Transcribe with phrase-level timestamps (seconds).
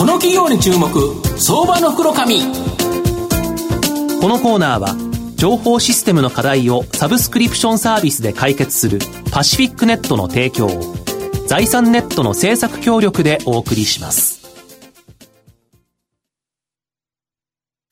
[0.00, 0.88] この企業に注目
[1.38, 4.96] 相場の袋紙このコーナーは
[5.36, 8.98] 情報システムの課題をサブスクリプションサービスで解決する
[9.30, 10.70] パシフィックネットの提供を
[11.46, 14.40] 財産ネットの制作協力でお送りします。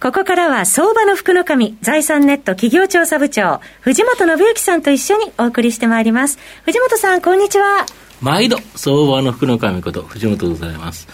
[0.00, 6.38] ここからは相場の福の神、財産ネット企業調査部長、藤本信之さんと一緒にお送りしてまいります。
[6.64, 7.84] 藤本さん、こんにちは。
[8.20, 11.06] 毎度、相場の福の神こと、藤本でございます。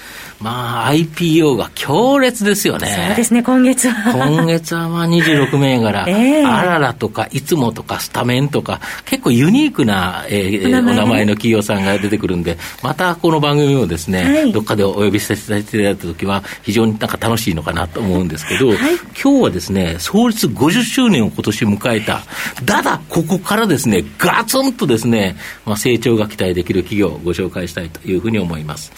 [0.44, 3.06] まあ、IPO が強烈ですよね。
[3.08, 4.12] そうですね、今月は。
[4.12, 18.76] 今月はまあ26銘柄、 えー、あららとか、いつもとか、スタメンとか、結構ユニークな、えー、お名前の企業さんが出てくるんで、またこの番組をですね、はい、どっかでお呼びさせていただいたときは、非常になんか楽しいのかなと思うんですけど、はい、
[19.18, 22.20] 今日はですね、創立50周年を今年迎えた、
[22.66, 28.92] ただ、ここからですね、ガツンとですね、まあ、成長が期待できる企業をご紹介したいというふうに思います。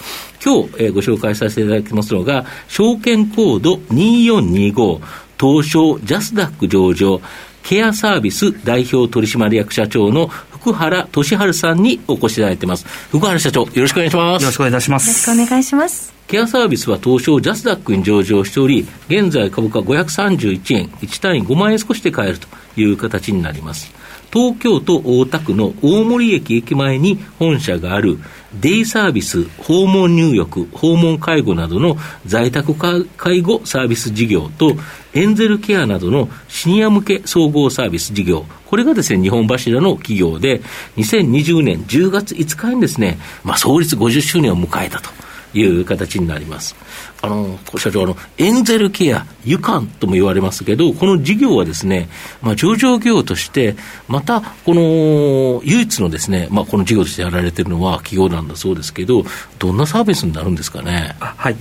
[0.46, 5.00] 今日、えー、ご紹介させていただきますのが、証券コード2425、
[5.40, 7.20] 東証ジャスダック上場、
[7.64, 12.86] ケアサービス代表取締役社長の福原俊治さんにお越しいただいています。
[13.10, 14.42] 福原社長、よろしくお願いします。
[14.42, 15.08] よろしくお願いいたします。
[15.08, 16.14] よろしくお願いします。
[16.28, 22.46] ケアサービスは東証ジャスダックに上場しており、現在株価531円、1単位5万円少しで買えると
[22.80, 23.92] いう形になります。
[24.36, 28.18] 東京都大田区の大森駅駅前に本社がある
[28.60, 34.76] デイサービス、訪問入浴、訪問介護などの在宅介護サービス事業と、
[35.14, 40.60] エンゼルケアなどのシニア向け総合サービス事業、これがですね、日本柱の企業で、
[40.98, 45.25] 2020年10月5日にですね、まあ、創立50周年を迎えたと。
[45.60, 46.76] いう形になります。
[47.22, 52.08] あの、社長、あの、エンゼルケア、ユカンとも言われますけど、この事業はですね、
[52.42, 53.76] まあ、上場業として、
[54.08, 59.24] また、この、唯一のですね、まあ、この事業としてやられてるのは企業なんだそうですけど、
[59.58, 61.16] どんなサービスになるんですかね？
[61.18, 61.56] はい。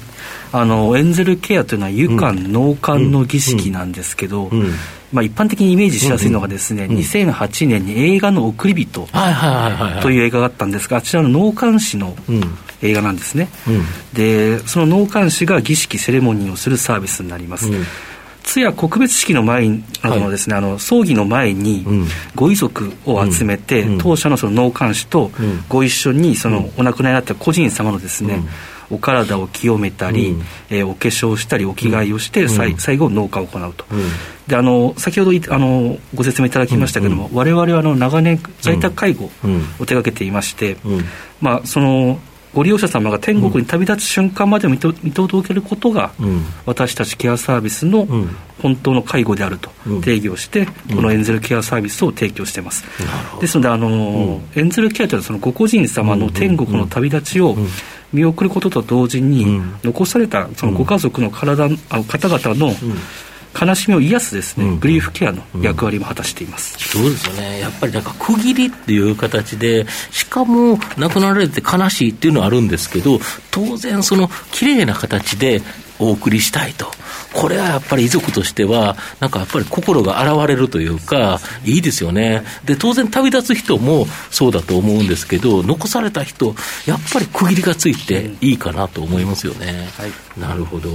[0.52, 4.52] あの、エンゼルケアというのは、ユカン、納棺の儀式なんですけど、
[5.12, 9.08] まあ、一般的にイメージしやすいのがですね、うんうん、2008年に映画の送り人
[10.02, 12.16] という映画があったんですが、あちらの納棺師の
[12.86, 17.86] 映画なんですね、うん、でその納棺師が儀式セレモニーをするサービスになります、うん、
[18.44, 21.86] 通夜告別式の前などのですね、はい、あの葬儀の前に
[22.36, 25.32] ご遺族を集めて、うん、当社のその納棺師と
[25.70, 28.44] ご一緒にそのお亡くなりになった個人様のですね、
[28.90, 34.00] お体を清めたり、うん、えー、お化粧したりお着替えをして、うん、最後農家を行うと、うん、
[34.48, 39.30] であの先ほどあのご説明いただきましたけれども、うん、我々はあの長年在宅介護
[39.80, 40.78] を手がけていまして、
[41.42, 42.20] まあその
[42.56, 48.08] ご利用者様が天国に旅立つ瞬間まで見見届けることが、うん、私たちケアサービスの
[48.62, 49.70] 本当の介護であると
[50.02, 52.86] 定義をして、うん、このエンゼルケアサービスを提供しています、
[53.34, 57.58] うん、ですのであの、エンゼルケアというのはそのご個人様の天国の旅立ちを
[58.14, 62.74] 見送ることと同時に、残されたそのご家族の体、あ方々の
[63.60, 73.20] 悲しみを癒すですね、うん、グリーフケアの役割も果たしています、うん、そうですよね、やっぱりなんか区切りっていう形で、しかも亡くなられて悲しいっていうのはあるんですけど、
[73.52, 75.62] 当然、その綺麗な形で
[76.00, 76.92] お送りしたいと。
[77.34, 82.44] これはやっぱり遺族としては、なんかやっぱり心が洗れるというか、いいですよね。
[82.64, 86.56] で、当然旅立つ人もそうだと思うんですけど、残された人、
[86.86, 89.90] やっぱり区切りがついていいかなと思いますよね。
[89.98, 90.90] はい、なるほど。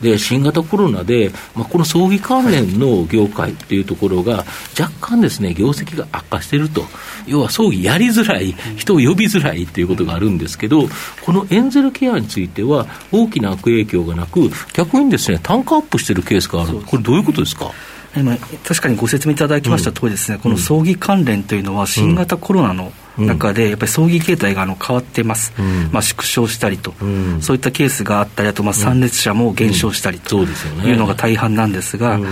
[0.00, 4.44] で、新型コロナで、まあ、この葬儀関連の業界っていうところが、
[4.78, 6.84] 若干ですね、業績が悪化していると。
[7.26, 10.88] 要は葬儀やりづらい、人を呼びづらいっていうことがあるんですけど、
[11.22, 14.33] このエンゼルケアについては、大きな悪影響がなく、
[14.72, 17.70] 逆にですね、単価アップしてるケースがある、これ、どういうことですか？
[18.16, 30.44] 今確かにご説明いただきました通りですね、うん、この葬儀関連というのは新型コロナの中で、やっぱり葬儀形態があの変わってます、うん、まあ、縮小したりと、うん、そういったケースがあったり、あとまあ参列者も減少したりと
[30.84, 32.26] いうのが大半なんですが、うん。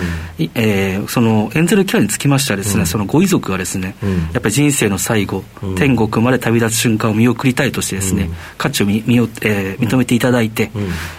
[0.55, 3.95] えー、そのエンゼルケアにつきましてはですね、そのご遺族がですね、
[4.33, 5.45] やっぱり人生の最後、
[5.77, 10.71] 天国まで旅立つ瞬間を見送りたいとしてですね、価値を見見えー、認めていただいて、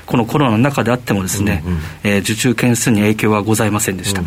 [0.05, 1.63] このコロナの中であってもですね、
[2.03, 4.23] えー、受注件数に影響はございませんでした。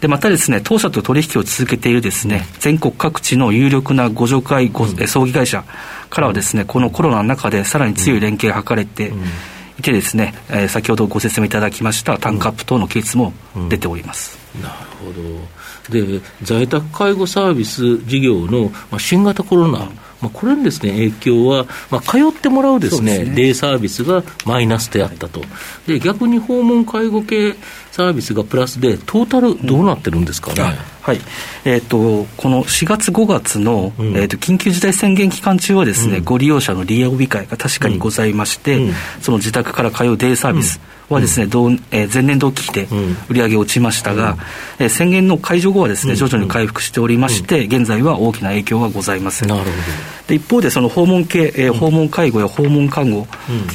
[0.00, 5.64] でまたですね当社と取引を続けているですね全国各地の有力なご助会ご、葬儀会社
[6.10, 9.12] からはですねこのコロナの中でさらに強い連携が図れて
[9.78, 13.32] いてですね、えー、先ほどご説明いただきました単価アップ等のケースも
[13.68, 14.38] 出ております。
[14.62, 14.74] なる
[15.04, 15.58] ほど。
[15.88, 19.78] で在宅介護サービス事業の、まあ、新型コロナ、
[20.20, 23.34] まあ、これにです、ね、影響は、まあ、通ってもらうですね、ね。
[23.34, 25.40] デイサービスがマイナスであったと、
[25.86, 27.54] で逆に訪問介護系
[27.92, 30.62] サービスがプラスで、トータルどうなってるんですかね？
[30.62, 31.20] うんはい。
[31.64, 38.92] えーと、この4月、5月の、うん、えーと、緊急事態宣言期間中はですね、うん、ご利用者の利用日会が確かにございまして、うん、
[39.22, 42.88] その自宅から通うデイサービス、はですね、うん、えー、前年同期比で
[43.30, 44.38] 売り上げ落ちましたが、うん、
[44.80, 49.48] えー、宣言の解除後はですね、徐々に回復しておりまして、現在は大きな影響はございません。
[49.48, 49.72] なるほど。
[50.28, 53.26] で一方で、その訪問系、えー、訪問介護や訪問看護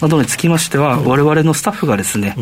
[0.01, 2.35] などにつきましては、われわれのスタッフがですね、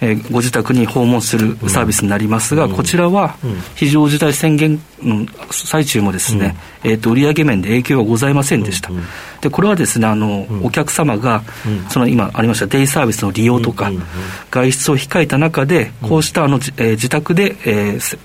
[0.00, 3.36] えー、ご自宅に訪問するサービスになりますが、こちらは
[3.74, 8.90] 非常事態宣言の最中もですね、えー、と売上面で影響はございませんでした。
[9.40, 11.42] でこれはですねあの、お客様が、
[11.88, 13.90] その今ありましたデイサービスの利用とか、
[14.50, 18.18] 外出を控えた中で、こうしたあの、えー、自宅で、えー、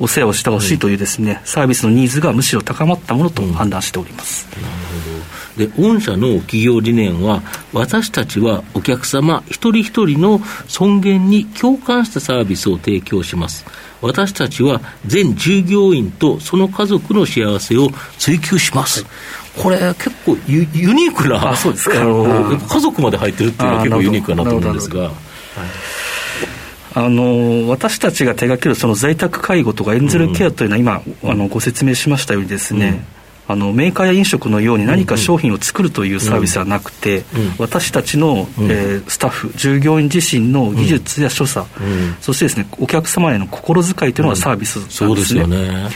[0.00, 4.46] お世話をしてほしいというですね、サービスのニーズがむしろ高まったものと判断しております。
[4.60, 4.68] なる
[5.04, 5.13] ほど
[5.56, 7.42] で御社の企業理念は、
[7.72, 13.64] 私たちはお客様一人一人の尊厳に共感したサービスを提供します。
[14.00, 19.06] 私たちは全従業員とその家族の幸せを追求します。
[19.56, 25.10] これ、結構ユユニークな、あそうですかあの家族まで入ってるっていうのは結構ユニークかなと思うんですが。
[26.96, 33.04] あの私たちが手掛けるその在宅介護とかエンゼルケアというのは今、うん、あのご説明しましたようにですね、
[33.46, 41.68] あのメーカーや飲食のように何か商品を作るというサービスはなくて、うんうん、私たちの、うん、えー、スタッフ従業員自身の技術や所作、
[42.20, 45.46] そしてですねお客様への心遣いというのがサービスなんですね。
[45.46, 45.88] ね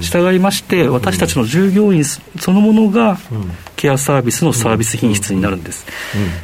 [0.00, 3.18] 従いまして私たちの従業員そのものが、
[3.76, 5.86] ケアサービスのサービス品質になるんです。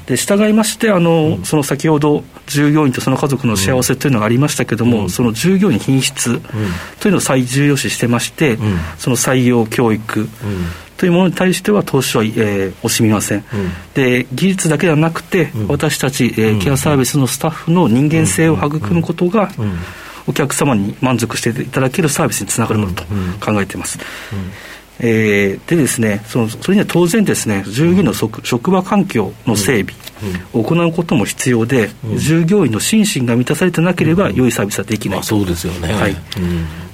[0.07, 6.41] で従いましてあの、その先ほど従業員とその家族の幸せというのがありましたけれども、その従業員品質
[7.01, 8.59] というのを最重要視してまして、
[8.99, 10.29] その採用教育、
[10.99, 19.49] というものに対しては投資は、えー、惜しみません、うん、で技術だけではなくて、うん、私たち、えー、ケアサービスのスタッフの人間性を育むことが、
[20.29, 23.03] お客様に満足していただけるサービスにつながるものと
[23.45, 23.99] 考えています。
[25.01, 29.95] えー、でですねそのそれには当然ですね従業員の職,、職場環境の整備
[30.53, 36.17] を行うことも必要で、従業員の心身が満たされてなければ良いサービスはできない、そうですよね、はい。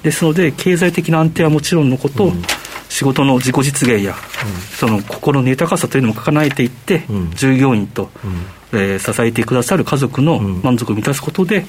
[0.03, 2.31] ですので経済的な安定はもちろんのこと、
[2.95, 4.15] 仕事の自己実現や、
[4.79, 7.03] その心の豊かさというのもかなえていって、
[7.35, 8.09] 従業員と、
[8.71, 11.65] えー、支えてくださる家族の満足を満たすことで、うん、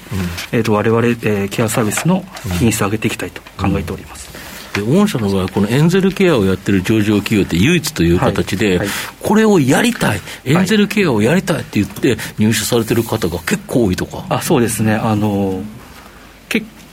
[0.53, 2.23] えーと、我々、えー、ケアサービスの
[2.59, 4.31] 品質を上げていきたいと考えております。
[4.73, 8.77] で御社の場合、このエンゼルケアをやってる上場企業って唯一という形で、はい。
[8.77, 8.87] はい、
[9.21, 14.25] これをやりたい、エンゼルケアをやりたいって言って、入社されてる方が結構多いとか。
[14.29, 14.93] あそうですね。
[14.93, 15.61] あの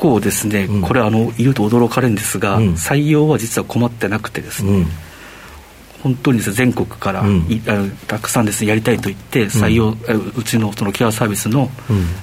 [0.05, 4.87] 構ですね、これあの言うと驚かれるんですが、採用は実は困ってなくてですね、
[6.03, 7.47] 本当にです、ね、全国から、うん、
[8.07, 11.71] たくさんです、ね、やりたいと言って採用、うん、うちのそのケアサービスの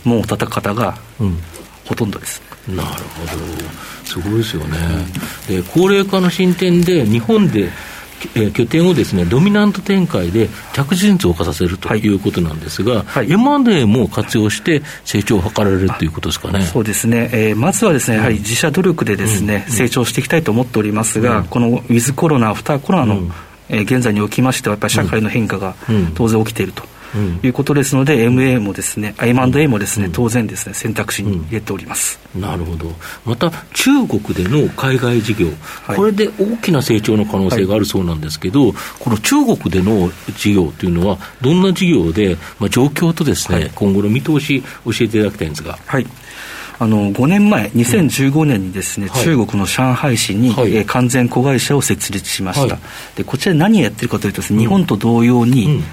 [0.03, 0.95] 門を叩く方が、
[1.85, 2.93] ほとんどです、なるほ
[3.25, 3.31] ど。
[4.05, 4.77] すごいですよね、
[5.47, 7.71] で高齢化の進展で日本で
[8.35, 12.11] えー、拠点をですねドミナント展開で着実に増加させるとい。
[12.15, 16.61] うことなんですが、はい、M&A も活用して成長を図られるということですかね。
[16.63, 23.31] そうですね、えー、まずはですねやはり自社努力でですね、うん、成長していきたいと思っておりますが、うん、このウィズコロナ、アフターコロナの、うん、
[23.69, 25.75] えー、現在におきましては、やっぱり社会の変化が
[26.15, 26.83] 当然起きていると。
[27.43, 32.19] いうことですので、MA もですね、M&A もですね、当然ですね、選択肢に入れております。
[32.35, 32.91] なるほど。
[33.25, 35.47] また、中国での海外事業、
[35.87, 45.77] これで大きな成長の可能性があるそうなんですけど、この中国での事業というのは、どんな事業で、まあ、状況とですね、今後の見通し、教えていただきたいんですが。
[45.85, 46.07] はい。
[46.81, 55.83] あの5年前、2015年にですね、うん、中国の上海市に、はい、えー、完全子会社を設立しました、はい、でこちらで何をやってるかというと、日本と同様に、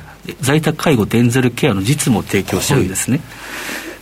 [0.41, 3.21] 在宅介護デンゼルケアの実務を提供してるんですね。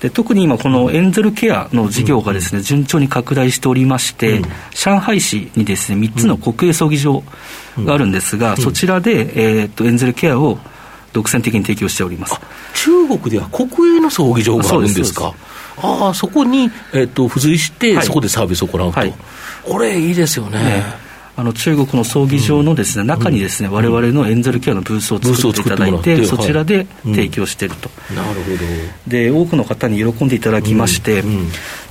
[0.00, 4.42] で特に今、このエンゼルケアの事業がですね、順調に拡大しておりまして、
[4.74, 7.22] 上海市にですね、3つの国営葬儀場
[7.78, 10.58] があるんですが、そちらで、えー、とエンゼルケアを
[11.14, 12.34] 独占的に提供しております。
[12.74, 15.32] 中国では国営の葬儀場があるんですか？
[15.78, 19.14] ああそこに、えー、と付随して、そこでサービスを行うと、はい、
[19.64, 20.58] これいいですよね。
[20.58, 21.05] ね
[21.38, 28.56] あの中国の葬儀場のですね、中にですね、われわれのエンゼルケアのブースを作っていただいて、そちらで提供していると、なるほど。
[29.06, 31.22] で多くの方に喜んでいただきまして、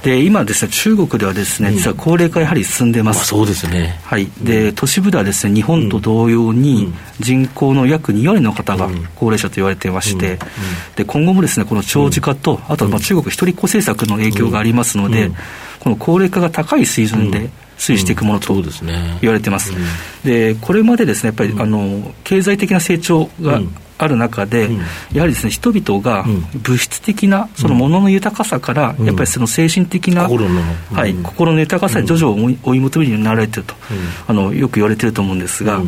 [0.01, 3.27] で今ですね、中国ではですね、実は高齢化やはり進んでます。
[3.27, 3.99] そうですね。
[4.03, 4.27] はい。
[4.41, 10.39] で、都市部ではですね、日本と同様に、人口の約2割の方が高齢者と言われていまして、
[10.95, 15.31] で、今後もですね、この長寿化と、あとはまあ中国一人っ子政策の影響がありますので、
[15.79, 18.53] この高齢化が高い水準で、推移していくものと
[19.21, 19.73] 言われてます。
[20.23, 23.61] で、これまでですね、やっぱり、あの経済的な成長が、
[23.97, 24.69] ある中で、
[25.13, 33.73] やはりですね人々が物質的なそのものの豊かさから、やっぱりその精神的な、心の,、はい、心の豊かさに徐々に追い求めるようになられてると、
[34.27, 35.81] あのよく言われてると思うんですが。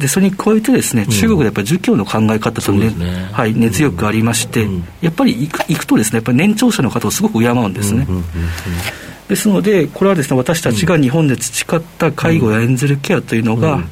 [0.00, 3.28] でそれに加えてですね、中国でやっぱり儒教の考え方とね、ね。
[3.30, 4.66] はい、熱力がありまして、
[5.00, 8.04] やっぱり行く行くとですね、やっぱり年長者の方をすごく敬うんですね。
[9.28, 13.82] ですので、これはですね、私たちが日本で培った介護やエンゼルケアというのが、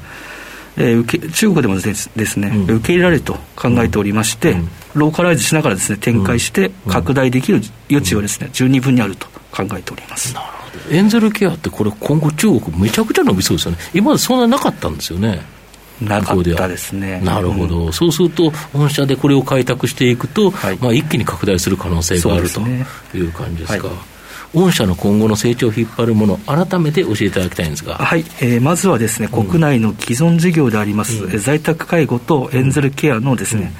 [0.76, 10.34] えー、受け中国でもですですね、うん、受け入れられると考えておりまして、うん、ローカライズしながらですね展開して拡大できる余地はですね十二分にあると考えております。
[10.34, 10.96] なるほど。
[10.96, 13.78] エンゼルケアってこれ今後中国めちゃくちゃ伸びそうですよね。
[13.94, 15.42] 今までそんななかったんですよね。
[16.00, 17.20] なかったですね。
[17.20, 22.60] なるほど、うん、そうすると、御社でこれを開拓していくと、はい、まあ、一気に拡大する可能性がある、と
[23.16, 23.86] いう感じですか。
[23.86, 23.96] はい
[24.54, 33.72] 御社の今後の成長を引っ張るもの、改めて教えていただきたいんですが、はいえー、まずはですね、国内の既存事業であります、うん、在宅介護とエンゼルケアのですね、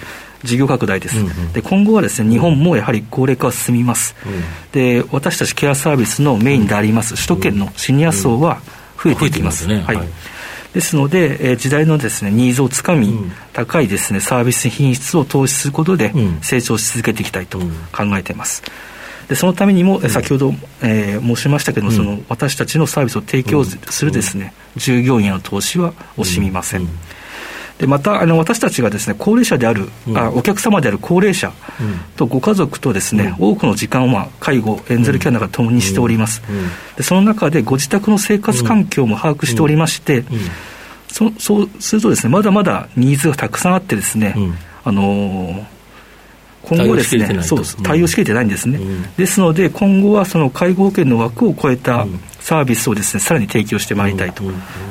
[0.42, 8.60] うん、事業拡大です、うんうん、で今後はですね日本もやはり高齢化は進みます、うん、で私たちケアサービスのメインであります首都圏のシニア層は
[9.02, 9.66] 増えていきます。
[9.66, 10.08] ね、はい、はい。
[10.72, 16.12] ですので、えー、時代のですねニーズをつかみ、うん、高いですねサービス品質を投資することで
[16.42, 17.60] 成長し続けていきたいと
[17.92, 18.62] 考えています。
[19.28, 20.52] でそのためにも、うん、先ほど、
[20.82, 26.88] えー、申しましたけども、うん、その私たちのサービスを提供するですね、従業員への投資は惜しみません。
[27.78, 31.52] でまたあの私たちがですね高齢者である、うん、あお客様である高齢者
[32.14, 36.42] とご家族とですね、うん、多くの時間を、まあ、介護エンゼルケアなど共にしております、
[36.96, 40.24] でその中でご自宅の生活環境も把握しておりまして、
[41.08, 44.36] そそうするとですねまだまだニーズがたくさんあってですね、
[44.84, 45.64] あのー
[46.64, 52.06] 今後ですね、そう対応しきれてないんですね、うん、ですので、今後はその介護保険の枠を超えた
[52.40, 54.42] サービスをですね、さらに提供してまいりたいと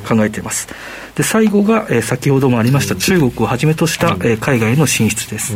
[0.07, 0.67] 考えています。
[1.15, 5.55] で最後が、えー、先ほどもありました中国をはじめとした、えー、海外への進出です。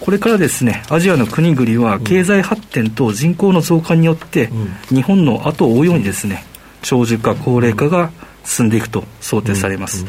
[0.00, 4.50] これからですね、アジアの国々は経済発展と人口の増加によって、
[4.90, 6.44] 日本の後を追うようにですね、
[6.82, 8.10] 長寿化、高齢化が
[8.44, 10.04] 進んでいくと想定されます。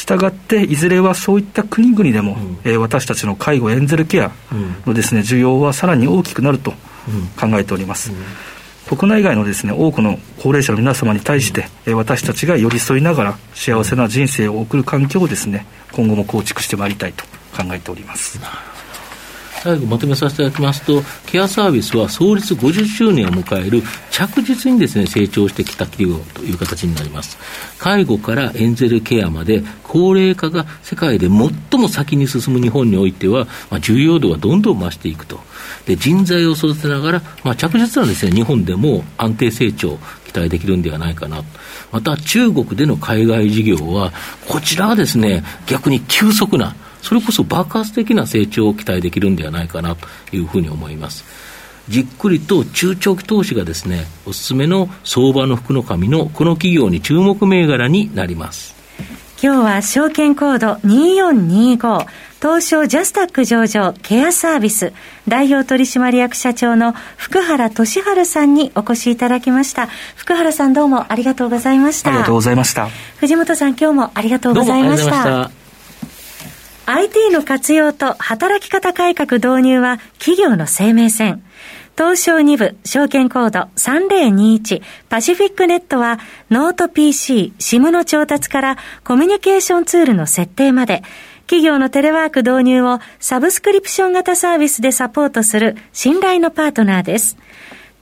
[0.00, 4.32] したがって、いずれはそういった国々でも、うん、えー、私たちの介護、エンゼルケア
[4.86, 6.72] のです、ね、需要はさらに大きくなると
[7.38, 8.10] 考えております。
[8.10, 18.40] うん、国内外のですね多くの高齢者の皆様に対して、うん、私たちが寄り添いながら幸せな人生を送る環境をですね今後も構築してまいりたいと考えております。
[19.62, 27.36] 最後まとめさせていただきますと、ケアサービスは創立50周年を迎える着実にですね、成長してきた企業という形になります。
[27.78, 35.40] 介護からエンゼルケアまで、高齢化が世界で最も先に進む日本においては、まあ、重要度がどんどん増していくと。
[35.84, 41.42] で、人材を育てながら、まあ、着実なですね、日本でも安定成長、期待できるんではないかな。
[41.92, 44.12] また、中国での海外事業は、
[44.48, 51.24] こちらはですね、逆に急速な、それこそ爆発的な成長を期待できるんではないかなというふうに思います。
[51.88, 58.76] じっくりと中長期投資がですね、おすすめの相場の福の神のこの企業に注目銘柄になります。
[59.42, 62.06] 今日は証券コード2425
[62.42, 64.92] 東証ジャスタック上場ケアサービス
[65.28, 69.88] 代表取締役社長の福原俊治さんにお越しいただきました。
[70.14, 72.10] 福原さんどうもありがとうございました。
[72.10, 72.88] ありがとうございました。
[73.16, 75.59] 藤本さん今日もありがとうございました
[76.92, 81.44] IT の活用と働き方改革導入は企業の生命線。
[81.96, 86.18] 東証2部証券コード3021パシフィックネットは
[86.50, 91.04] ノート PC、SIM の調達からコミュニケーションツールの設定まで
[91.42, 97.36] 企業のテレワーク導入をサブスクリプション型サービスでサポートする信頼のパートナーです。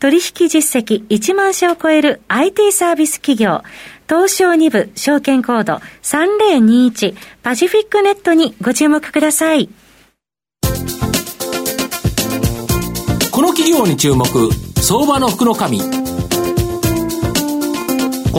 [0.01, 3.63] 取引実績1万社を超える IT サービス企業
[4.09, 9.69] 東証2部証券コード3021パシフィックネットにご注目ください。
[13.31, 14.25] この企業に注目、
[14.81, 15.81] 相場の福の神。
[15.81, 15.85] こ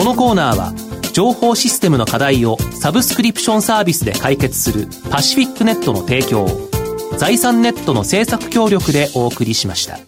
[0.04, 0.74] のコーナーは、
[1.12, 6.68] 情報システムの課題をサブスクリプションサービスで解決するパシフィックネットの提供を、
[7.16, 9.98] 財産ネットの制作協力でお送りしました。